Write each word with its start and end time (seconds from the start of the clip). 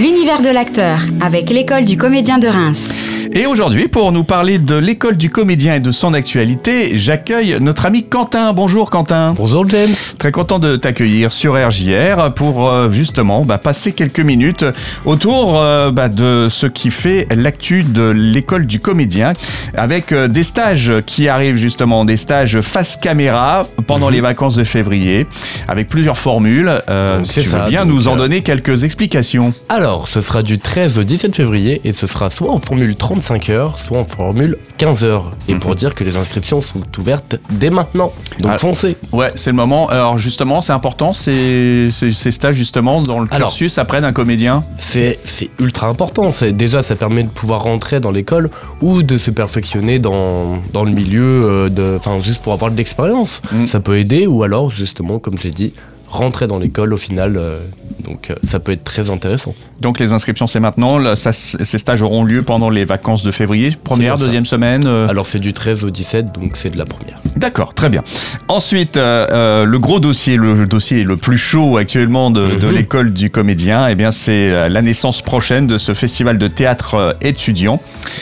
L'univers 0.00 0.42
de 0.42 0.50
l'acteur 0.50 0.98
avec 1.20 1.50
l'école 1.50 1.84
du 1.84 1.96
comédien 1.96 2.38
de 2.38 2.48
Reims. 2.48 3.13
Et 3.36 3.46
aujourd'hui, 3.46 3.88
pour 3.88 4.12
nous 4.12 4.22
parler 4.22 4.60
de 4.60 4.76
l'école 4.76 5.16
du 5.16 5.28
comédien 5.28 5.74
et 5.74 5.80
de 5.80 5.90
son 5.90 6.14
actualité, 6.14 6.96
j'accueille 6.96 7.56
notre 7.60 7.84
ami 7.84 8.04
Quentin. 8.04 8.52
Bonjour 8.52 8.90
Quentin. 8.90 9.34
Bonjour 9.36 9.66
James. 9.66 9.90
Très 10.18 10.30
content 10.30 10.60
de 10.60 10.76
t'accueillir 10.76 11.32
sur 11.32 11.54
RJR 11.54 12.32
pour 12.36 12.68
euh, 12.68 12.92
justement 12.92 13.44
bah, 13.44 13.58
passer 13.58 13.90
quelques 13.90 14.20
minutes 14.20 14.64
autour 15.04 15.58
euh, 15.58 15.90
bah, 15.90 16.08
de 16.08 16.46
ce 16.48 16.68
qui 16.68 16.92
fait 16.92 17.26
l'actu 17.34 17.82
de 17.82 18.08
l'école 18.08 18.66
du 18.66 18.78
comédien 18.78 19.32
avec 19.76 20.12
euh, 20.12 20.28
des 20.28 20.44
stages 20.44 20.92
qui 21.04 21.26
arrivent 21.28 21.56
justement, 21.56 22.04
des 22.04 22.16
stages 22.16 22.60
face 22.60 22.96
caméra 22.96 23.66
pendant 23.88 24.06
Mhm. 24.10 24.14
les 24.14 24.20
vacances 24.20 24.54
de 24.54 24.62
février 24.64 25.26
avec 25.66 25.88
plusieurs 25.88 26.18
formules. 26.18 26.70
Si 27.24 27.40
tu 27.40 27.48
veux 27.48 27.58
ça, 27.58 27.66
bien 27.66 27.84
donc, 27.84 27.94
nous 27.94 28.06
en 28.06 28.14
donner 28.14 28.42
quelques 28.42 28.84
explications. 28.84 29.52
Alors, 29.70 30.06
ce 30.06 30.20
sera 30.20 30.42
du 30.44 30.58
13 30.58 30.98
au 31.00 31.02
17 31.02 31.34
février 31.34 31.80
et 31.84 31.92
ce 31.94 32.06
sera 32.06 32.30
soit 32.30 32.50
en 32.52 32.60
formule 32.60 32.94
35 33.24 33.48
heures, 33.50 33.80
soit 33.80 33.98
en 33.98 34.04
formule 34.04 34.58
15 34.76 35.02
heures. 35.04 35.30
Et 35.48 35.54
pour 35.54 35.74
dire 35.74 35.94
que 35.94 36.04
les 36.04 36.18
inscriptions 36.18 36.60
sont 36.60 36.82
ouvertes 36.98 37.36
dès 37.50 37.70
maintenant. 37.70 38.12
Donc 38.40 38.52
Ah. 38.54 38.58
foncez. 38.58 38.98
Ouais, 39.12 39.32
c'est 39.34 39.48
le 39.48 39.56
moment. 39.56 39.88
Alors 39.88 40.18
justement, 40.18 40.60
c'est 40.60 40.74
important, 40.74 41.14
ces, 41.14 41.88
ces, 41.90 42.12
ces 42.12 42.30
stages 42.30 42.54
justement 42.56 43.00
dans 43.00 43.20
le 43.20 43.28
Alors. 43.30 43.48
cursus 43.48 43.78
après 43.78 44.02
d'un 44.02 44.12
comédien? 44.12 44.62
C'est 44.78 45.18
c'est 45.24 45.48
ultra 45.58 45.86
important. 45.88 46.32
C'est- 46.32 46.52
Déjà, 46.52 46.82
ça 46.82 46.96
permet 46.96 47.22
de 47.22 47.28
pouvoir 47.30 47.62
rentrer 47.62 47.98
dans 47.98 48.10
l'école 48.10 48.50
ou 48.82 49.02
de 49.02 49.16
se 49.16 49.30
perfectionner 49.30 49.98
dans, 49.98 50.58
dans 50.74 50.84
le 50.84 50.90
milieu, 50.90 51.22
euh, 51.50 51.68
de, 51.70 51.96
enfin, 51.96 52.18
juste 52.22 52.42
pour 52.42 52.52
avoir 52.52 52.70
de 52.70 52.76
l'expérience. 52.76 53.40
Mm. 53.52 53.66
Ça 53.66 53.80
peut 53.80 53.98
aider 53.98 54.26
ou 54.26 54.42
alors, 54.42 54.70
justement, 54.70 55.18
comme 55.18 55.38
j'ai 55.38 55.50
dit, 55.50 55.72
rentrer 56.16 56.46
dans 56.46 56.58
l'école 56.58 56.92
au 56.92 56.96
final. 56.96 57.36
euh, 57.36 57.58
donc, 58.04 58.30
euh, 58.30 58.34
ça 58.46 58.58
peut 58.60 58.72
être 58.72 58.84
très 58.84 59.10
intéressant. 59.10 59.54
Donc 59.80 59.98
les 59.98 60.12
inscriptions, 60.12 60.46
c'est 60.46 60.60
maintenant. 60.60 60.98
Là, 60.98 61.16
ça, 61.16 61.32
ces 61.32 61.78
stages 61.78 62.02
auront 62.02 62.24
lieu 62.24 62.42
pendant 62.42 62.68
les 62.70 62.84
vacances 62.84 63.22
de 63.22 63.30
février, 63.30 63.70
première, 63.82 64.16
deuxième 64.16 64.44
semaine. 64.46 64.84
euh, 64.86 65.08
Alors, 65.08 65.26
c'est 65.26 65.38
du 65.38 65.52
13 65.52 65.84
au 65.84 65.90
17, 65.90 66.32
donc 66.32 66.56
c'est 66.56 66.70
de 66.70 66.76
la 66.78 66.84
première. 66.84 67.18
D'accord, 67.36 67.72
très 67.74 67.88
bien. 67.88 68.02
Ensuite, 68.48 68.96
euh, 68.96 69.64
le 69.64 69.78
gros 69.78 70.00
dossier, 70.00 70.36
le 70.36 70.66
dossier 70.66 71.04
le 71.04 71.16
plus 71.16 71.38
chaud 71.38 71.76
actuellement 71.78 72.30
de, 72.30 72.56
de 72.58 72.66
Mhm. 72.66 72.72
l'école 72.74 73.12
du 73.12 73.30
comédien, 73.30 73.86
eh 73.88 73.94
bien 73.94 74.10
c'est 74.10 74.68
la 74.68 74.82
naissance 74.82 75.22
prochaine 75.22 75.66
de 75.66 75.78
ce 75.78 75.94
festival 75.94 76.36
de 76.38 76.48
théâtre 76.48 77.16
étudiant. 77.22 77.78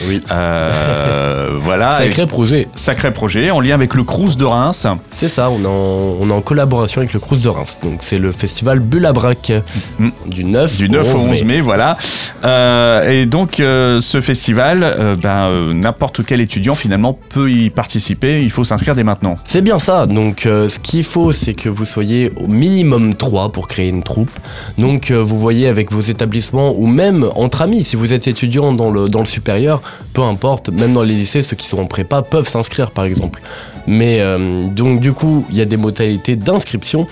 Oui. 0.09 0.23
Euh, 0.31 1.51
voilà. 1.61 1.93
Sacré 1.93 2.23
Et- 2.23 2.27
projet. 2.27 2.69
Sacré 2.75 3.13
projet 3.13 3.51
en 3.51 3.61
lien 3.61 3.75
avec 3.75 3.95
le 3.95 4.05
Crous 4.05 4.37
de 4.37 4.45
Reims. 4.45 4.87
C'est 5.13 5.29
ça, 5.29 5.51
on 5.51 5.63
est, 5.63 5.67
en, 5.67 6.19
on 6.21 6.29
est 6.31 6.33
en 6.33 6.41
collaboration 6.41 7.01
avec 7.01 7.13
le 7.13 7.21
Crous 7.21 7.43
de 7.43 7.49
Reims. 7.49 7.79
Donc 7.83 7.99
c'est 8.01 8.19
le 8.19 8.33
festival 8.33 8.81
Bulle 8.81 9.07
à 9.07 9.13
Brac 9.13 9.53
Mm. 9.99 10.09
du 10.27 10.45
9, 10.45 10.79
Du 10.79 10.89
9 10.89 11.15
au 11.15 11.19
11 11.19 11.45
mai, 11.45 11.61
voilà. 11.61 11.97
Euh, 12.45 13.11
et 13.11 13.27
donc, 13.27 13.61
euh, 13.61 14.01
ce 14.01 14.21
festival, 14.21 14.83
euh, 14.83 15.15
ben, 15.15 15.73
n'importe 15.75 16.25
quel 16.25 16.41
étudiant 16.41 16.75
finalement 16.75 17.19
peut 17.31 17.51
y 17.51 17.71
participer. 17.71 18.43
Il 18.43 18.51
faut 18.51 18.65
s'inscrire 18.65 18.95
dès 18.95 19.05
maintenant. 19.05 19.37
C'est 19.45 19.63
bien 19.63 19.79
ça. 19.79 20.07
Donc 20.07 20.43
ce 20.43 20.79
qu'il 20.79 21.05
faut, 21.05 21.33
c'est 21.33 21.55
que 21.55 21.69
vous 21.69 21.85
soyez 21.85 22.33
au 22.37 22.49
minimum 22.49 23.15
3 23.15 23.53
pour 23.53 23.69
créer 23.69 23.89
une 23.89 24.03
troupe. 24.03 24.31
Donc 24.79 25.11
vous 25.11 25.39
voyez 25.39 25.69
avec 25.69 25.93
vos 25.93 26.01
établissements 26.01 26.75
ou 26.77 26.87
même 26.87 27.27
entre 27.35 27.63
amis, 27.63 27.85
si 27.85 27.97
vous 27.97 28.13
êtes 28.13 28.27
étudiant 28.27 28.73
dans 28.73 28.91
le, 28.91 29.09
dans 29.09 29.21
le 29.21 29.27
supérieur, 29.27 29.83
peu 30.15 30.23
importe, 30.23 30.69
même 30.71 30.93
dans 30.93 31.03
les 31.03 31.15
lycées, 31.15 31.43
ceux 31.43 31.57
qui 31.57 31.67
sont 31.67 31.79
en 31.79 31.87
prépa 31.87 32.23
peuvent 32.23 32.49
s'inscrire 32.49 32.91
par 32.91 33.05
exemple. 33.05 33.41
Mais 33.87 34.23
donc 34.71 35.01
du 35.01 35.13
coup, 35.13 35.45
il 35.51 35.57
y 35.57 35.61
a 35.61 35.65
des 35.65 35.77
modalités 35.77 36.37
d'inscription. 36.37 37.07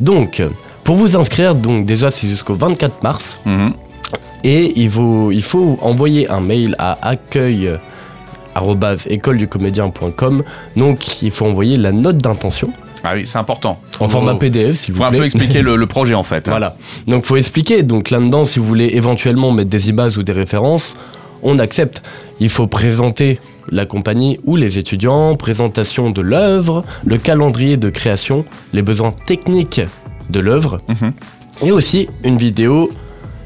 Donc, 0.00 0.42
pour 0.84 0.96
vous 0.96 1.16
inscrire, 1.16 1.54
donc 1.54 1.86
déjà 1.86 2.10
c'est 2.10 2.28
jusqu'au 2.28 2.54
24 2.54 3.02
mars. 3.02 3.38
Mhm. 3.46 3.72
Et 4.44 4.78
il 4.78 4.90
faut, 4.90 5.30
il 5.32 5.42
faut 5.42 5.78
envoyer 5.80 6.28
un 6.30 6.40
mail 6.40 6.74
à 6.78 6.98
accueil 7.08 7.70
écoleducomédien.com 9.08 10.42
donc 10.76 11.22
il 11.22 11.30
faut 11.30 11.46
envoyer 11.46 11.76
la 11.76 11.92
note 11.92 12.18
d'intention 12.18 12.70
Ah 13.02 13.12
oui, 13.14 13.26
c'est 13.26 13.38
important. 13.38 13.78
en 14.00 14.08
format 14.08 14.34
PDF 14.34 14.76
s'il 14.76 14.94
vous 14.94 14.98
faut 15.00 15.04
un 15.06 15.10
plaît 15.10 15.18
peu 15.20 15.24
expliquer 15.24 15.62
le, 15.68 15.76
le 15.76 15.86
projet 15.86 16.14
en 16.14 16.22
fait. 16.22 16.46
hein. 16.48 16.50
voilà 16.52 16.76
donc 17.06 17.24
faut 17.24 17.36
expliquer 17.36 17.82
donc 17.82 18.10
là-dedans 18.10 18.44
si 18.44 18.58
vous 18.58 18.64
voulez 18.66 18.90
éventuellement 18.92 19.50
mettre 19.50 19.70
des 19.70 19.88
images 19.88 20.16
ou 20.18 20.22
des 20.22 20.32
références 20.32 20.94
on 21.42 21.58
accepte 21.58 22.02
il 22.40 22.48
faut 22.48 22.66
présenter 22.66 23.40
la 23.70 23.86
compagnie 23.86 24.38
ou 24.44 24.56
les 24.56 24.78
étudiants 24.78 25.34
présentation 25.36 26.10
de 26.10 26.20
l'œuvre 26.22 26.82
le 27.04 27.18
calendrier 27.18 27.76
de 27.76 27.90
création 27.90 28.44
les 28.72 28.82
besoins 28.82 29.12
techniques 29.26 29.80
de 30.30 30.40
l'œuvre 30.40 30.80
Mhm. 30.88 31.12
et 31.62 31.72
aussi 31.72 32.08
une 32.24 32.36
vidéo 32.38 32.90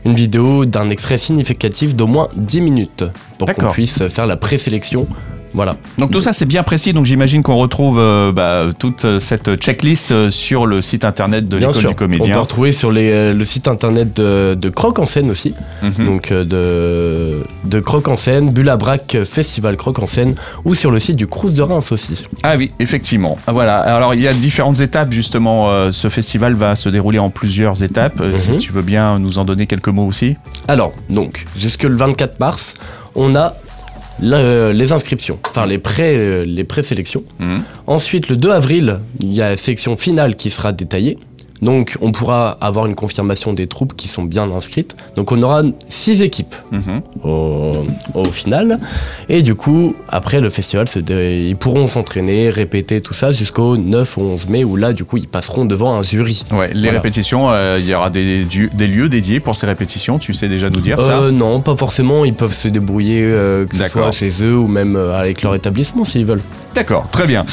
une 0.04 0.14
vidéo 0.14 0.64
d'un 0.64 0.90
extrait 0.90 1.18
significatif 1.18 1.94
d'au 1.94 2.06
moins 2.06 2.28
10 2.36 2.60
minutes 2.60 3.04
pour 3.36 3.48
qu'on 3.52 3.68
puisse 3.68 4.06
faire 4.08 4.26
la 4.26 4.36
présélection. 4.36 5.06
Voilà. 5.54 5.76
Donc 5.98 6.10
tout 6.10 6.20
ça 6.20 6.32
c'est 6.32 6.44
bien 6.46 6.62
précis. 6.62 6.92
Donc 6.92 7.06
j'imagine 7.06 7.42
qu'on 7.42 7.56
retrouve 7.56 7.98
euh, 7.98 8.32
bah, 8.32 8.66
toute 8.78 9.04
euh, 9.04 9.18
cette 9.20 9.56
checklist 9.56 10.12
euh, 10.12 10.30
sur 10.30 10.66
le 10.66 10.82
site 10.82 11.04
internet 11.04 11.48
de 11.48 11.56
l'école 11.56 11.74
du 11.80 11.86
on 11.86 11.90
peut 11.90 11.94
comédien. 11.94 12.38
retrouver 12.40 12.72
sur 12.72 12.92
les, 12.92 13.32
le 13.32 13.44
site 13.44 13.68
internet 13.68 14.14
de, 14.16 14.54
de 14.54 14.68
Croc 14.68 14.98
en 14.98 15.06
scène 15.06 15.30
aussi, 15.30 15.54
Mhm. 15.82 16.04
donc 16.06 16.32
de, 16.32 17.44
de 17.64 17.80
Croc 17.80 18.08
en 18.08 18.16
scène, 18.16 18.50
Bullabrac 18.50 19.16
Festival 19.24 19.76
Croc 19.76 19.98
en 19.98 20.06
scène, 20.06 20.34
ou 20.64 20.74
sur 20.74 20.90
le 20.90 20.98
site 21.00 21.16
du 21.16 21.26
Crous 21.26 21.50
de 21.52 21.62
Reims 21.62 21.92
aussi. 21.92 22.26
Ah 22.42 22.54
oui, 22.56 22.70
effectivement. 22.78 23.38
Ah, 23.46 23.52
Voilà. 23.52 23.78
Alors 23.78 24.14
il 24.14 24.20
y 24.20 24.28
a 24.28 24.32
différentes 24.34 24.80
étapes 24.80 25.12
justement. 25.12 25.68
euh, 25.70 25.90
ce 25.92 26.08
festival 26.08 26.54
va 26.54 26.76
se 26.76 26.88
dérouler 26.88 27.18
en 27.18 27.30
plusieurs 27.30 27.82
étapes. 27.82 28.22
Si 28.36 28.52
Mhm. 28.52 28.58
tu 28.58 28.72
veux 28.72 28.82
bien 28.82 29.18
nous 29.18 29.38
en 29.38 29.44
donner 29.44 29.66
quelques 29.66 29.88
mots 29.88 30.06
aussi. 30.06 30.36
Alors, 30.68 30.92
donc, 31.10 31.46
jusque 31.56 31.84
le 31.84 31.96
24 31.96 32.38
mars, 32.40 32.74
on 33.14 33.34
a 33.34 33.54
le- 34.22 34.72
les 34.72 34.92
inscriptions, 34.92 35.38
enfin 35.48 35.66
les 35.66 35.78
pré, 35.78 36.16
euh, 36.16 36.44
les 36.44 36.64
présélections. 36.64 37.22
Mhm. 37.40 37.62
Ensuite, 37.86 38.28
le 38.28 38.36
2 38.36 38.50
avril, 38.50 39.00
il 39.20 39.32
y 39.32 39.40
a 39.42 39.50
la 39.50 39.56
sélection 39.56 39.96
finale 39.96 40.36
qui 40.36 40.50
sera 40.50 40.72
détaillée. 40.72 41.18
Donc, 41.62 41.96
on 42.00 42.12
pourra 42.12 42.50
avoir 42.60 42.86
une 42.86 42.94
confirmation 42.94 43.52
des 43.52 43.66
troupes 43.66 43.94
qui 43.96 44.08
sont 44.08 44.24
bien 44.24 44.50
inscrites. 44.50 44.96
Donc, 45.16 45.32
on 45.32 45.40
aura 45.42 45.62
six 45.88 46.22
équipes 46.22 46.54
Mhm. 46.72 47.00
au, 47.24 47.72
au 48.14 48.24
final. 48.24 48.78
Et 49.28 49.42
du 49.42 49.54
coup, 49.54 49.94
après 50.08 50.40
le 50.40 50.50
festival, 50.50 50.86
ils 51.08 51.56
pourront 51.56 51.86
s'entraîner, 51.86 52.50
répéter 52.50 53.00
tout 53.00 53.14
ça 53.14 53.32
jusqu'au 53.32 53.76
9 53.76 54.16
ou 54.16 54.20
11 54.22 54.48
mai, 54.48 54.64
où 54.64 54.76
là, 54.76 54.92
du 54.92 55.04
coup, 55.04 55.16
ils 55.16 55.28
passeront 55.28 55.64
devant 55.64 55.94
un 55.94 56.02
jury. 56.02 56.44
Ouais, 56.52 56.68
les 56.72 56.80
Voilà. 56.82 56.92
répétitions, 56.92 57.50
euh, 57.50 57.76
il 57.80 57.86
y 57.86 57.94
aura 57.94 58.10
des, 58.10 58.44
lieux 58.78 59.08
dédiés 59.08 59.40
pour 59.40 59.56
ces 59.56 59.66
répétitions. 59.66 60.18
Tu 60.18 60.32
sais 60.34 60.48
déjà 60.48 60.70
nous 60.70 60.80
dire 60.80 61.00
ça? 61.00 61.18
Euh, 61.18 61.30
non, 61.30 61.60
pas 61.60 61.76
forcément. 61.76 62.24
Ils 62.24 62.34
peuvent 62.34 62.54
se 62.54 62.68
débrouiller, 62.68 63.22
euh, 63.24 63.66
que 63.66 63.76
ce 63.76 63.86
soit 63.88 64.10
chez 64.12 64.30
eux 64.42 64.56
ou 64.56 64.68
même 64.68 64.96
avec 64.96 65.42
leur 65.42 65.54
établissement 65.54 66.04
s'ils 66.04 66.24
veulent. 66.26 66.42
D'accord, 66.74 67.08
très 67.10 67.26
bien. 67.26 67.44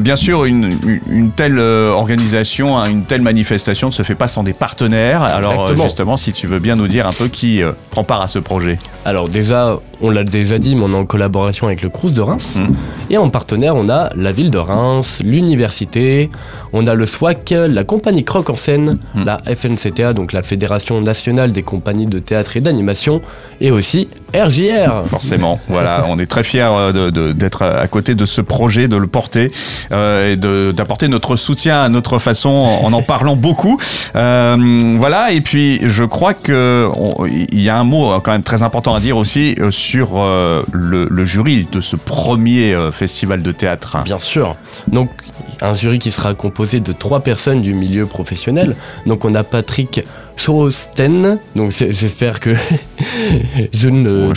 Bien 0.00 0.16
sûr, 0.16 0.44
une, 0.46 1.30
telle 1.36 1.58
organisation, 1.58 2.82
une 2.84 3.02
telle 3.10 3.22
manifestation 3.22 3.88
ne 3.88 3.92
se 3.92 4.04
fait 4.04 4.14
pas 4.14 4.28
sans 4.28 4.44
des 4.44 4.52
partenaires. 4.52 5.24
Alors 5.24 5.50
euh, 5.50 5.54
Exactement. 5.62 5.82
justement, 5.82 6.16
si 6.16 6.32
tu 6.32 6.46
veux 6.46 6.60
bien 6.60 6.76
nous 6.76 6.86
dire 6.86 7.08
un 7.08 7.12
peu 7.12 7.26
qui 7.26 7.60
euh, 7.60 7.72
prend 7.90 8.04
part 8.04 8.20
à 8.22 8.28
ce 8.28 8.38
projet. 8.38 8.78
Alors 9.04 9.28
déjà, 9.28 9.80
on 10.02 10.10
l'a 10.10 10.24
déjà 10.24 10.58
dit, 10.58 10.74
mais 10.76 10.84
on 10.84 10.92
est 10.92 10.96
en 10.96 11.04
collaboration 11.06 11.66
avec 11.66 11.82
le 11.82 11.88
Crous 11.88 12.12
de 12.14 12.20
Reims. 12.20 12.56
Mhm. 12.58 12.74
Et 13.10 13.18
en 13.18 13.28
partenaire, 13.30 13.74
on 13.76 13.88
a 13.88 14.10
la 14.16 14.32
ville 14.32 14.50
de 14.50 14.58
Reims, 14.58 15.20
l'université, 15.24 16.30
on 16.72 16.86
a 16.86 16.94
le 16.94 17.06
SWAC, 17.06 17.50
la 17.56 17.84
compagnie 17.84 18.24
Croc 18.24 18.48
en 18.50 18.56
scène, 18.56 18.98
Mhm. 19.14 19.24
la 19.24 19.40
FNCTA, 19.44 20.12
donc 20.12 20.32
la 20.32 20.42
Fédération 20.42 21.00
nationale 21.00 21.52
des 21.52 21.62
compagnies 21.62 22.06
de 22.06 22.18
théâtre 22.18 22.56
et 22.56 22.60
d'animation, 22.60 23.20
et 23.60 23.70
aussi 23.70 24.08
RJR. 24.34 25.04
Forcément, 25.08 25.58
voilà, 25.68 26.06
on 26.08 26.18
est 26.18 26.26
très 26.26 26.44
fiers 26.44 26.68
euh, 26.70 27.10
d'être 27.32 27.62
à 27.62 27.86
côté 27.88 28.14
de 28.14 28.24
ce 28.24 28.40
projet, 28.40 28.86
de 28.88 28.96
le 28.96 29.06
porter 29.06 29.48
euh, 29.92 30.32
et 30.32 30.36
d'apporter 30.72 31.08
notre 31.08 31.36
soutien 31.36 31.82
à 31.82 31.88
notre 31.88 32.18
façon 32.18 32.48
en 32.48 32.92
en, 32.92 33.02
parlant 33.02 33.34
beaucoup. 33.36 33.78
Euh, 34.16 34.94
voilà, 34.98 35.32
et 35.32 35.40
puis 35.40 35.80
je 35.84 36.04
crois 36.04 36.34
que 36.34 36.88
on- 36.98 37.24
il 37.26 37.60
y 37.60 37.68
a 37.68 37.76
un 37.78 37.84
mot 37.84 38.12
quand 38.22 38.32
même 38.32 38.42
très 38.42 38.62
important 38.62 38.94
à 38.94 39.00
dire 39.00 39.16
aussi 39.16 39.56
euh, 39.60 39.70
sur 39.70 39.89
euh, 39.98 40.62
le, 40.72 41.06
le 41.10 41.24
jury 41.24 41.66
de 41.70 41.80
ce 41.80 41.96
premier 41.96 42.74
euh, 42.74 42.92
festival 42.92 43.42
de 43.42 43.52
théâtre. 43.52 43.98
Bien 44.04 44.18
sûr. 44.18 44.56
Donc, 44.88 45.10
un 45.60 45.72
jury 45.72 45.98
qui 45.98 46.10
sera 46.10 46.34
composé 46.34 46.80
de 46.80 46.92
trois 46.92 47.20
personnes 47.20 47.60
du 47.60 47.74
milieu 47.74 48.06
professionnel. 48.06 48.76
Donc, 49.06 49.24
on 49.24 49.34
a 49.34 49.44
Patrick 49.44 50.02
Schausten. 50.36 51.38
Donc, 51.54 51.72
j'espère 51.72 52.40
que 52.40 52.50
je 53.72 53.88
ne. 53.88 54.28
nom. 54.28 54.34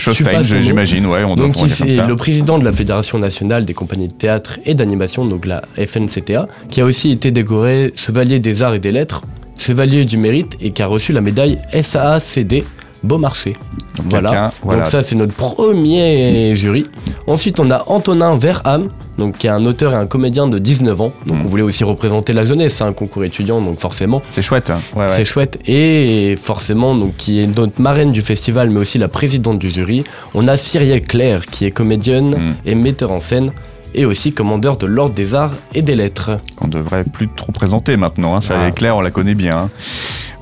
j'imagine, 0.62 1.06
ouais, 1.06 1.24
on 1.24 1.36
doit 1.36 1.48
Donc, 1.48 1.56
c'est 1.56 1.78
comme 1.78 1.90
ça. 1.90 2.08
le 2.08 2.16
président 2.16 2.60
de 2.60 2.66
la 2.66 2.74
Fédération 2.74 3.18
nationale 3.20 3.66
des 3.66 3.74
compagnies 3.74 4.08
de 4.08 4.14
théâtre 4.14 4.60
et 4.66 4.76
d'animation, 4.76 5.26
donc 5.26 5.46
la 5.46 5.62
FNCTA, 5.78 6.48
qui 6.70 6.82
a 6.82 6.86
aussi 6.86 7.12
été 7.12 7.32
décoré 7.32 7.94
Chevalier 7.96 8.40
des 8.40 8.64
Arts 8.64 8.74
et 8.74 8.80
des 8.80 8.92
Lettres, 8.92 9.22
Chevalier 9.58 10.04
du 10.06 10.18
Mérite 10.18 10.58
et 10.62 10.72
qui 10.72 10.82
a 10.82 10.88
reçu 10.88 11.14
la 11.14 11.22
médaille 11.22 11.58
SAACD 11.72 12.64
Beaumarchais. 13.04 13.56
Donc, 13.98 14.08
Voilà. 14.10 14.50
Donc 14.64 14.88
ça 14.88 15.04
c'est 15.04 15.16
notre 15.16 15.34
premier 15.34 16.56
jury. 16.56 16.88
Ensuite 17.28 17.60
on 17.60 17.70
a 17.72 17.84
Antonin 17.88 18.36
Verham, 18.36 18.90
donc 19.18 19.38
qui 19.38 19.48
est 19.48 19.52
un 19.52 19.64
auteur 19.66 19.94
et 19.94 19.96
un 19.96 20.08
comédien 20.08 20.48
de 20.48 20.58
19 20.60 21.00
ans. 21.02 21.14
Donc 21.28 21.38
Mm. 21.38 21.42
on 21.46 21.48
voulait 21.48 21.64
aussi 21.64 21.84
représenter 21.84 22.34
la 22.34 22.46
jeunesse, 22.46 22.76
c'est 22.76 22.84
un 22.84 22.94
concours 22.94 23.24
étudiant, 23.24 23.62
donc 23.62 23.80
forcément 23.80 24.22
C'est 24.32 24.42
chouette. 24.42 24.70
hein. 24.70 24.80
Ouais, 24.96 25.06
ouais. 25.06 25.12
c'est 25.16 25.26
chouette. 25.26 25.60
Et 25.68 26.36
forcément 26.42 26.96
donc 26.96 27.16
qui 27.18 27.40
est 27.42 27.48
notre 27.48 27.82
marraine 27.82 28.12
du 28.12 28.22
festival, 28.22 28.70
mais 28.70 28.80
aussi 28.80 28.98
la 28.98 29.08
présidente 29.08 29.60
du 29.60 29.70
jury. 29.72 30.04
On 30.34 30.48
a 30.48 30.58
Cyrielle 30.58 31.02
Claire 31.04 31.46
qui 31.46 31.66
est 31.66 31.72
comédienne 31.72 32.32
Mm. 32.32 32.54
et 32.66 32.76
metteur 32.76 33.12
en 33.12 33.20
scène. 33.22 33.52
Et 33.96 34.06
aussi 34.06 34.34
commandeur 34.34 34.78
de 34.78 34.88
l'ordre 34.88 35.14
des 35.14 35.36
arts 35.36 35.54
et 35.76 35.84
des 35.84 35.94
lettres. 35.96 36.40
qu'on 36.56 36.68
devrait 36.68 37.04
plus 37.04 37.30
trop 37.30 37.52
présenter 37.52 37.96
maintenant. 37.96 38.36
Hein. 38.36 38.42
Ça 38.42 38.56
Ah. 38.60 38.68
est 38.68 38.72
clair, 38.72 38.98
on 38.98 39.02
la 39.02 39.12
connaît 39.12 39.36
bien. 39.36 39.56
hein. 39.56 39.70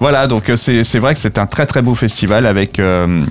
Voilà, 0.01 0.25
donc 0.25 0.49
euh, 0.49 0.57
c'est 0.57 0.97
vrai 0.99 1.13
que 1.13 1.19
c'est 1.19 1.37
un 1.37 1.45
très 1.45 1.65
très 1.67 1.83
beau 1.83 1.93
festival 1.93 2.47
avec 2.47 2.79
euh, 2.79 3.21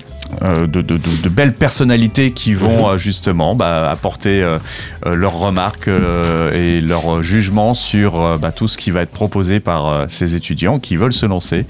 euh, 0.42 0.68
de, 0.68 0.80
de- 0.82 0.96
de- 0.98 1.22
de 1.24 1.28
belles 1.28 1.52
personnalités 1.52 2.30
qui 2.30 2.54
vont 2.54 2.96
justement 2.96 3.56
bah, 3.56 3.90
apporter 3.90 4.40
euh, 4.42 4.58
leurs 5.04 5.36
remarques 5.36 5.88
euh, 5.88 6.52
et 6.54 6.80
leurs 6.80 7.24
jugements 7.24 7.74
sur 7.74 8.38
bah, 8.38 8.52
tout 8.52 8.68
ce 8.68 8.78
qui 8.78 8.92
va 8.92 9.02
être 9.02 9.10
proposé 9.10 9.58
par 9.58 10.04
ces 10.08 10.36
étudiants 10.36 10.78
qui 10.78 10.94
veulent 10.96 11.12
se 11.12 11.26
lancer 11.26 11.66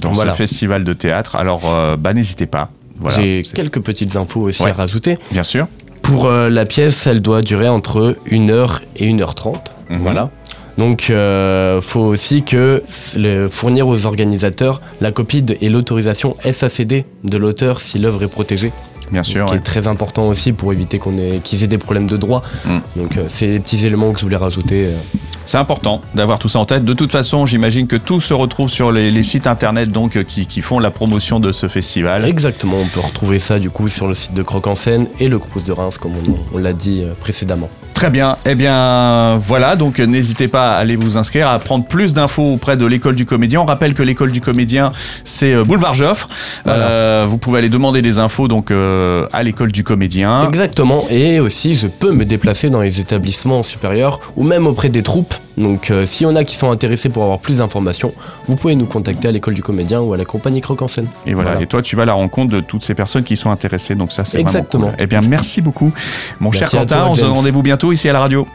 dans 0.00 0.10
Voilà. 0.12 0.32
ce 0.32 0.36
festival 0.38 0.82
de 0.82 0.92
théâtre. 0.92 1.36
Alors, 1.36 1.62
bah, 1.98 2.12
n'hésitez 2.12 2.46
pas. 2.46 2.68
Voilà, 2.96 3.20
J'ai 3.20 3.44
quelques 3.54 3.80
petites 3.80 4.16
infos 4.16 4.40
aussi 4.42 4.62
Ouais. 4.64 4.70
à 4.70 4.74
rajouter. 4.74 5.18
bien 5.30 5.44
sûr. 5.44 5.68
Pour 6.02 6.28
la 6.28 6.64
pièce, 6.64 7.06
elle 7.06 7.22
doit 7.22 7.42
durer 7.42 7.68
entre 7.68 8.16
1h 8.28 8.80
et 8.96 9.06
1h30. 9.12 9.54
Mhm. 9.90 9.98
Voilà. 10.00 10.30
Donc, 10.78 11.08
euh, 11.10 11.80
faut 11.80 12.00
aussi 12.00 12.42
que 12.42 12.82
le- 13.16 13.48
fournir 13.48 13.86
aux 13.88 14.06
organisateurs 14.06 14.80
la 15.00 15.12
copie 15.12 15.42
de- 15.42 15.56
et 15.60 15.68
l'autorisation 15.68 16.36
SACD 16.44 17.04
de 17.24 17.36
l'auteur 17.36 17.80
si 17.80 17.98
l'œuvre 17.98 18.22
est 18.22 18.28
protégée, 18.28 18.72
Bien 19.10 19.22
sûr. 19.22 19.44
qui 19.44 19.52
ouais. 19.52 19.58
est 19.58 19.62
très 19.62 19.86
important 19.86 20.28
aussi 20.28 20.52
pour 20.52 20.72
éviter 20.72 20.98
qu'on 20.98 21.16
ait 21.18 21.40
qu'ils 21.44 21.62
aient 21.62 21.66
des 21.68 21.78
problèmes 21.78 22.06
de 22.08 22.16
droit. 22.16 22.42
Mm. 22.64 22.78
Donc, 22.96 23.16
euh, 23.16 23.24
c'est 23.28 23.48
des 23.48 23.60
petits 23.60 23.84
éléments 23.84 24.12
que 24.12 24.18
je 24.20 24.24
voulais 24.24 24.36
rajouter. 24.36 24.84
euh. 24.86 24.96
C'est 25.44 25.58
important 25.58 26.00
d'avoir 26.14 26.38
tout 26.38 26.48
ça 26.48 26.60
en 26.60 26.64
tête. 26.64 26.84
De 26.84 26.92
toute 26.94 27.10
façon, 27.12 27.46
j'imagine 27.46 27.86
que 27.88 27.96
tout 27.96 28.20
se 28.20 28.32
retrouve 28.32 28.70
sur 28.70 28.92
les, 28.92 29.10
les 29.10 29.22
sites 29.24 29.48
internet 29.48 29.90
donc 29.90 30.22
qui, 30.22 30.46
qui 30.46 30.62
font 30.62 30.78
la 30.78 30.92
promotion 30.92 31.40
de 31.40 31.50
ce 31.52 31.66
festival. 31.68 32.24
Exactement, 32.24 32.76
on 32.80 32.86
peut 32.86 33.00
retrouver 33.00 33.40
ça 33.40 33.58
du 33.58 33.68
coup 33.68 33.88
sur 33.88 34.06
le 34.06 34.14
site 34.14 34.34
de 34.34 34.42
Croque 34.42 34.68
en 34.68 34.76
Seine 34.76 35.06
et 35.18 35.28
le 35.28 35.38
Crous 35.40 35.64
de 35.64 35.72
Reims, 35.72 35.98
comme 35.98 36.12
on, 36.12 36.56
on 36.56 36.58
l'a 36.58 36.72
dit 36.72 37.02
précédemment. 37.20 37.68
Très 38.02 38.10
bien. 38.10 38.36
Eh 38.46 38.56
bien, 38.56 39.36
voilà. 39.36 39.76
Donc, 39.76 40.00
euh, 40.00 40.06
n'hésitez 40.06 40.48
pas 40.48 40.72
à 40.72 40.78
aller 40.78 40.96
vous 40.96 41.18
inscrire, 41.18 41.48
à 41.48 41.60
prendre 41.60 41.84
plus 41.84 42.14
d'infos 42.14 42.54
auprès 42.54 42.76
de 42.76 42.84
l'école 42.84 43.14
du 43.14 43.26
comédien. 43.26 43.60
On 43.60 43.64
rappelle 43.64 43.94
que 43.94 44.02
l'école 44.02 44.32
du 44.32 44.40
comédien, 44.40 44.90
c'est 45.24 45.54
euh, 45.54 45.62
boulevard 45.62 45.94
Joffre. 45.94 46.26
Voilà. 46.64 46.82
Euh, 46.82 47.26
vous 47.28 47.38
pouvez 47.38 47.60
aller 47.60 47.68
demander 47.68 48.02
des 48.02 48.18
infos 48.18 48.48
donc 48.48 48.72
euh, 48.72 49.28
à 49.32 49.44
l'école 49.44 49.70
du 49.70 49.84
comédien. 49.84 50.48
Exactement, 50.48 51.04
et 51.10 51.38
aussi 51.38 51.76
je 51.76 51.86
peux 51.86 52.10
me 52.10 52.24
déplacer 52.24 52.70
dans 52.70 52.80
les 52.80 52.98
établissements 52.98 53.62
supérieurs 53.62 54.18
ou 54.34 54.42
même 54.42 54.66
auprès 54.66 54.88
des 54.88 55.04
troupes. 55.04 55.34
Donc 55.56 55.90
euh, 55.90 56.06
s'il 56.06 56.26
y 56.26 56.30
en 56.30 56.36
a 56.36 56.44
qui 56.44 56.56
sont 56.56 56.70
intéressés 56.70 57.08
pour 57.08 57.22
avoir 57.22 57.38
plus 57.38 57.58
d'informations, 57.58 58.14
vous 58.46 58.56
pouvez 58.56 58.74
nous 58.74 58.86
contacter 58.86 59.28
à 59.28 59.32
l'école 59.32 59.54
du 59.54 59.62
comédien 59.62 60.00
ou 60.00 60.12
à 60.12 60.16
la 60.16 60.24
compagnie 60.24 60.60
Croque 60.60 60.82
en 60.82 60.88
Seine. 60.88 61.08
Et 61.26 61.34
voilà. 61.34 61.50
Voilà. 61.50 61.64
Et 61.64 61.66
toi, 61.66 61.82
tu 61.82 61.96
vas 61.96 62.02
à 62.02 62.06
la 62.06 62.14
rencontre 62.14 62.52
de 62.52 62.60
toutes 62.60 62.84
ces 62.84 62.94
personnes 62.94 63.24
qui 63.24 63.36
sont 63.36 63.50
intéressées. 63.50 63.94
Donc 63.94 64.12
ça, 64.12 64.24
c'est 64.24 64.38
vraiment 64.38 64.50
Exactement. 64.50 64.86
cool. 64.88 64.96
Eh 64.98 65.06
bien, 65.06 65.20
merci 65.20 65.60
beaucoup, 65.60 65.92
mon 66.40 66.50
Merci 66.50 66.70
cher 66.70 66.80
Quentin. 66.80 67.06
On 67.06 67.14
se 67.14 67.24
rendez-vous 67.24 67.62
bientôt 67.62 67.92
ici 67.92 68.08
à 68.08 68.12
la 68.12 68.20
radio. 68.20 68.46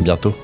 Bientôt. 0.00 0.34